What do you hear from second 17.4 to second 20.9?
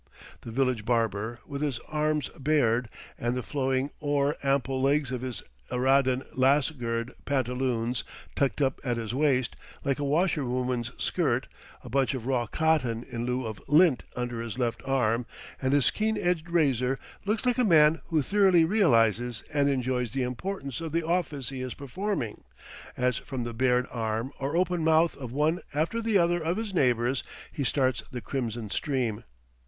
like a man who thoroughly realizes and enjoys the importance